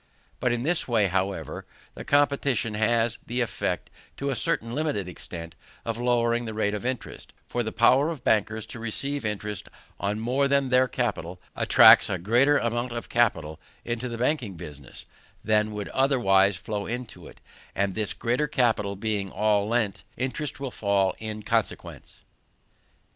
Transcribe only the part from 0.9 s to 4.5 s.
however, the competition has the effect, to a